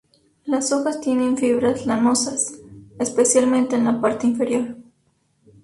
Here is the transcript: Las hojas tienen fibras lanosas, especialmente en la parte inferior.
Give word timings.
Las 0.45 0.71
hojas 0.71 0.99
tienen 0.99 1.37
fibras 1.37 1.85
lanosas, 1.85 2.55
especialmente 2.97 3.75
en 3.75 3.85
la 3.85 4.01
parte 4.01 4.25
inferior. 4.25 4.75